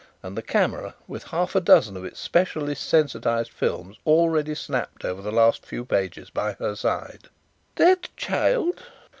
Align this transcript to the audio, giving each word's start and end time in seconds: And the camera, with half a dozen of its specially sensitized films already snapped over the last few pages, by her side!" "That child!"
And 0.23 0.35
the 0.35 0.41
camera, 0.41 0.95
with 1.07 1.25
half 1.25 1.53
a 1.55 1.61
dozen 1.61 1.95
of 1.95 2.03
its 2.03 2.19
specially 2.19 2.73
sensitized 2.73 3.51
films 3.51 3.97
already 4.03 4.55
snapped 4.55 5.05
over 5.05 5.21
the 5.21 5.31
last 5.31 5.63
few 5.63 5.85
pages, 5.85 6.31
by 6.31 6.53
her 6.53 6.75
side!" 6.75 7.29
"That 7.75 8.09
child!" 8.17 8.81